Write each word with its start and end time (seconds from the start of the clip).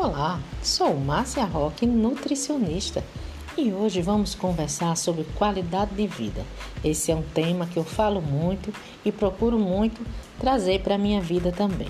Olá, 0.00 0.40
sou 0.62 0.94
Márcia 0.94 1.44
Roque, 1.44 1.84
nutricionista, 1.84 3.02
e 3.56 3.72
hoje 3.72 4.00
vamos 4.00 4.32
conversar 4.32 4.96
sobre 4.96 5.24
qualidade 5.34 5.92
de 5.92 6.06
vida. 6.06 6.46
Esse 6.84 7.10
é 7.10 7.16
um 7.16 7.22
tema 7.22 7.66
que 7.66 7.76
eu 7.76 7.82
falo 7.82 8.22
muito 8.22 8.72
e 9.04 9.10
procuro 9.10 9.58
muito 9.58 10.00
trazer 10.38 10.82
para 10.82 10.94
a 10.94 10.98
minha 10.98 11.20
vida 11.20 11.50
também. 11.50 11.88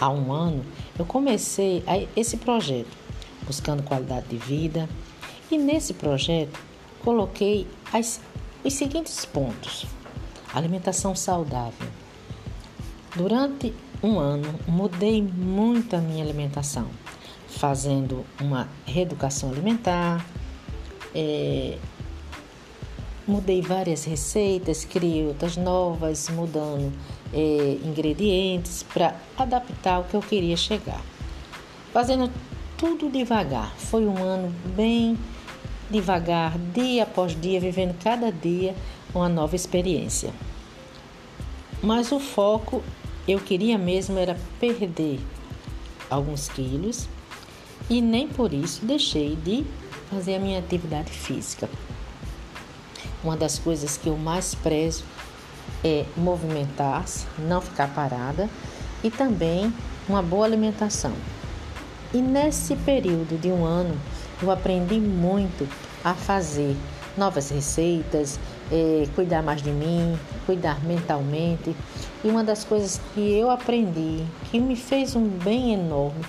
Há 0.00 0.08
um 0.08 0.32
ano 0.32 0.64
eu 0.96 1.04
comecei 1.04 1.82
esse 2.14 2.36
projeto, 2.36 2.96
buscando 3.44 3.82
qualidade 3.82 4.28
de 4.28 4.36
vida, 4.36 4.88
e 5.50 5.58
nesse 5.58 5.94
projeto 5.94 6.56
coloquei 7.02 7.66
as, 7.92 8.20
os 8.62 8.72
seguintes 8.72 9.24
pontos: 9.24 9.84
alimentação 10.54 11.12
saudável. 11.16 11.88
Durante 13.16 13.74
um 14.00 14.16
ano 14.20 14.54
mudei 14.68 15.20
muito 15.20 15.96
a 15.96 15.98
minha 15.98 16.22
alimentação 16.22 16.86
fazendo 17.56 18.24
uma 18.40 18.68
reeducação 18.84 19.50
alimentar, 19.50 20.24
é, 21.14 21.78
mudei 23.26 23.62
várias 23.62 24.04
receitas, 24.04 24.84
criei 24.84 25.26
outras 25.26 25.56
novas, 25.56 26.28
mudando 26.28 26.92
é, 27.32 27.78
ingredientes 27.84 28.82
para 28.82 29.16
adaptar 29.36 30.00
o 30.00 30.04
que 30.04 30.14
eu 30.14 30.20
queria 30.20 30.56
chegar. 30.56 31.00
Fazendo 31.92 32.30
tudo 32.76 33.10
devagar. 33.10 33.74
Foi 33.78 34.06
um 34.06 34.22
ano 34.22 34.54
bem 34.76 35.18
devagar, 35.90 36.58
dia 36.74 37.04
após 37.04 37.38
dia, 37.40 37.58
vivendo 37.58 37.96
cada 38.02 38.30
dia 38.30 38.74
uma 39.14 39.28
nova 39.28 39.56
experiência. 39.56 40.30
Mas 41.82 42.12
o 42.12 42.20
foco 42.20 42.82
eu 43.26 43.40
queria 43.40 43.78
mesmo 43.78 44.18
era 44.18 44.36
perder 44.60 45.20
alguns 46.10 46.48
quilos 46.48 47.08
e 47.88 48.00
nem 48.00 48.28
por 48.28 48.52
isso 48.52 48.84
deixei 48.84 49.36
de 49.36 49.64
fazer 50.10 50.36
a 50.36 50.38
minha 50.38 50.58
atividade 50.58 51.10
física. 51.10 51.68
Uma 53.22 53.36
das 53.36 53.58
coisas 53.58 53.96
que 53.96 54.08
eu 54.08 54.16
mais 54.16 54.54
prezo 54.54 55.04
é 55.84 56.04
movimentar-se, 56.16 57.26
não 57.38 57.60
ficar 57.60 57.92
parada 57.94 58.48
e 59.02 59.10
também 59.10 59.72
uma 60.08 60.22
boa 60.22 60.46
alimentação. 60.46 61.12
E 62.14 62.18
nesse 62.18 62.76
período 62.76 63.40
de 63.40 63.48
um 63.48 63.64
ano 63.64 63.96
eu 64.42 64.50
aprendi 64.50 65.00
muito 65.00 65.68
a 66.04 66.14
fazer 66.14 66.76
novas 67.16 67.50
receitas, 67.50 68.38
é, 68.70 69.08
cuidar 69.14 69.42
mais 69.42 69.62
de 69.62 69.70
mim, 69.70 70.18
cuidar 70.44 70.82
mentalmente. 70.84 71.74
E 72.22 72.28
uma 72.28 72.44
das 72.44 72.64
coisas 72.64 73.00
que 73.14 73.20
eu 73.20 73.50
aprendi, 73.50 74.24
que 74.50 74.60
me 74.60 74.76
fez 74.76 75.16
um 75.16 75.26
bem 75.26 75.74
enorme, 75.74 76.24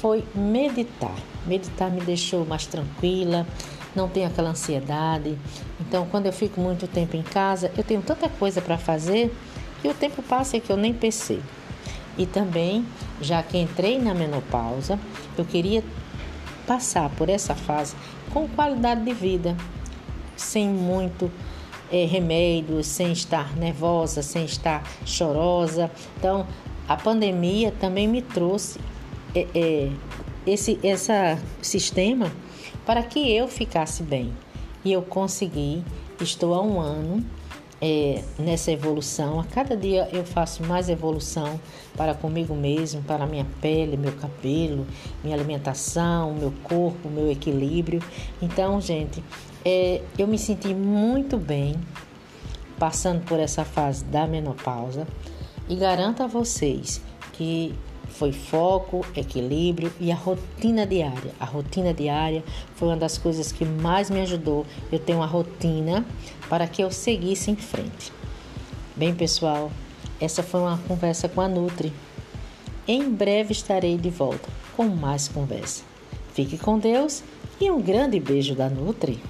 foi 0.00 0.24
meditar. 0.34 1.14
Meditar 1.46 1.90
me 1.90 2.00
deixou 2.00 2.44
mais 2.46 2.66
tranquila, 2.66 3.46
não 3.94 4.08
tenho 4.08 4.26
aquela 4.26 4.50
ansiedade. 4.50 5.38
Então, 5.80 6.06
quando 6.10 6.26
eu 6.26 6.32
fico 6.32 6.60
muito 6.60 6.86
tempo 6.86 7.16
em 7.16 7.22
casa, 7.22 7.70
eu 7.76 7.84
tenho 7.84 8.02
tanta 8.02 8.28
coisa 8.28 8.60
para 8.60 8.78
fazer 8.78 9.34
que 9.82 9.88
o 9.88 9.94
tempo 9.94 10.22
passa 10.22 10.56
e 10.56 10.60
que 10.60 10.70
eu 10.70 10.76
nem 10.76 10.94
percebo. 10.94 11.42
E 12.16 12.26
também, 12.26 12.84
já 13.20 13.42
que 13.42 13.58
entrei 13.58 13.98
na 13.98 14.14
menopausa, 14.14 14.98
eu 15.36 15.44
queria 15.44 15.84
passar 16.66 17.10
por 17.10 17.28
essa 17.28 17.54
fase 17.54 17.94
com 18.32 18.48
qualidade 18.48 19.04
de 19.04 19.12
vida, 19.12 19.56
sem 20.36 20.68
muito 20.68 21.30
é, 21.90 22.04
remédios, 22.04 22.86
sem 22.86 23.12
estar 23.12 23.56
nervosa, 23.56 24.22
sem 24.22 24.44
estar 24.44 24.82
chorosa. 25.04 25.90
Então, 26.18 26.46
a 26.88 26.96
pandemia 26.96 27.72
também 27.80 28.06
me 28.06 28.22
trouxe 28.22 28.78
é, 29.34 29.46
é, 29.54 29.90
esse 30.46 30.78
essa 30.82 31.38
sistema 31.60 32.32
para 32.84 33.02
que 33.02 33.32
eu 33.34 33.46
ficasse 33.48 34.02
bem. 34.02 34.32
E 34.84 34.92
eu 34.92 35.02
consegui, 35.02 35.84
estou 36.20 36.54
há 36.54 36.62
um 36.62 36.80
ano 36.80 37.24
é, 37.80 38.22
nessa 38.38 38.70
evolução. 38.72 39.40
A 39.40 39.44
cada 39.44 39.76
dia 39.76 40.08
eu 40.12 40.24
faço 40.24 40.62
mais 40.64 40.88
evolução 40.88 41.60
para 41.96 42.14
comigo 42.14 42.54
mesmo, 42.54 43.02
para 43.02 43.26
minha 43.26 43.46
pele, 43.60 43.96
meu 43.96 44.12
cabelo, 44.12 44.86
minha 45.22 45.36
alimentação, 45.36 46.34
meu 46.34 46.52
corpo, 46.62 47.08
meu 47.08 47.30
equilíbrio. 47.30 48.02
Então, 48.40 48.80
gente, 48.80 49.22
é, 49.64 50.02
eu 50.18 50.26
me 50.26 50.38
senti 50.38 50.74
muito 50.74 51.36
bem 51.36 51.74
passando 52.78 53.22
por 53.24 53.38
essa 53.38 53.64
fase 53.64 54.04
da 54.04 54.26
menopausa 54.26 55.06
e 55.68 55.76
garanto 55.76 56.22
a 56.22 56.26
vocês 56.26 57.02
que 57.34 57.74
foi 58.10 58.32
foco, 58.32 59.04
equilíbrio 59.16 59.92
e 59.98 60.12
a 60.12 60.14
rotina 60.14 60.86
diária. 60.86 61.32
A 61.40 61.44
rotina 61.44 61.94
diária 61.94 62.44
foi 62.74 62.88
uma 62.88 62.96
das 62.96 63.16
coisas 63.16 63.52
que 63.52 63.64
mais 63.64 64.10
me 64.10 64.20
ajudou. 64.20 64.66
Eu 64.92 64.98
tenho 64.98 65.18
uma 65.18 65.26
rotina 65.26 66.04
para 66.48 66.66
que 66.66 66.82
eu 66.82 66.90
seguisse 66.90 67.50
em 67.50 67.56
frente. 67.56 68.12
Bem, 68.94 69.14
pessoal, 69.14 69.70
essa 70.20 70.42
foi 70.42 70.60
uma 70.60 70.78
conversa 70.86 71.28
com 71.28 71.40
a 71.40 71.48
Nutri. 71.48 71.92
Em 72.86 73.08
breve 73.08 73.52
estarei 73.52 73.96
de 73.96 74.10
volta 74.10 74.48
com 74.76 74.84
mais 74.84 75.28
conversa. 75.28 75.84
Fique 76.34 76.58
com 76.58 76.78
Deus 76.78 77.22
e 77.60 77.70
um 77.70 77.80
grande 77.80 78.18
beijo 78.18 78.54
da 78.54 78.68
Nutri. 78.68 79.20